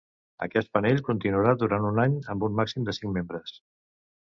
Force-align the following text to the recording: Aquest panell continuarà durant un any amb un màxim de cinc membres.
Aquest 0.45 0.71
panell 0.77 1.01
continuarà 1.11 1.53
durant 1.65 1.87
un 1.93 2.03
any 2.07 2.19
amb 2.35 2.49
un 2.51 2.59
màxim 2.63 2.91
de 2.93 3.01
cinc 3.03 3.19
membres. 3.23 3.59